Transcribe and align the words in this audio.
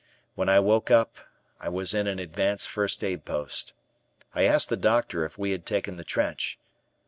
When 0.33 0.49
I 0.49 0.59
woke 0.59 0.89
up 0.89 1.17
I 1.59 1.69
was 1.69 1.93
in 1.93 2.07
an 2.07 2.17
advanced 2.17 2.67
first 2.67 3.03
aid 3.03 3.23
post. 3.23 3.73
I 4.33 4.45
asked 4.45 4.69
the 4.69 4.75
doctor 4.75 5.25
if 5.25 5.37
we 5.37 5.51
had 5.51 5.63
taken 5.63 5.95
the 5.95 6.03
trench. 6.03 6.57